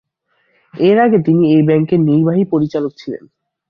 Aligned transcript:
এর 0.73 0.97
আগে 0.99 1.17
তিনি 1.25 1.43
এই 1.55 1.63
ব্যাংকের 1.63 1.99
নির্বাহী 2.01 2.43
পরিচালক 2.53 2.91
ছিলেন। 2.97 3.23